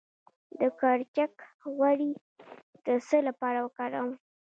[0.59, 1.33] د کرچک
[1.75, 2.11] غوړي
[2.85, 4.09] د څه لپاره وکاروم؟